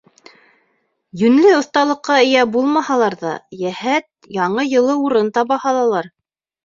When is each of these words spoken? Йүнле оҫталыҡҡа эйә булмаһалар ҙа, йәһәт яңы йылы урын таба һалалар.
Йүнле 1.23 1.51
оҫталыҡҡа 1.57 2.17
эйә 2.23 2.45
булмаһалар 2.55 3.17
ҙа, 3.21 3.35
йәһәт 3.59 4.09
яңы 4.39 4.65
йылы 4.73 4.97
урын 5.07 5.31
таба 5.37 5.61
һалалар. 5.67 6.11